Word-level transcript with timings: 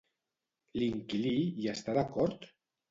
L'inquilí 0.81 1.37
hi 1.43 1.71
està 1.77 1.99
d'acord? 2.01 2.53